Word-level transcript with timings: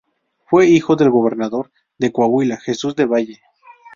Fue 0.47 0.65
hijo 0.65 0.95
del 0.95 1.11
gobernador 1.11 1.71
de 1.99 2.11
Coahuila, 2.11 2.57
Jesús 2.59 2.95
de 2.95 3.05
Valle. 3.05 3.39